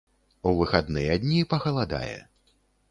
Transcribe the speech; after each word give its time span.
У 0.51 0.53
выхадныя 0.59 1.19
дні 1.27 1.39
пахаладае. 1.53 2.19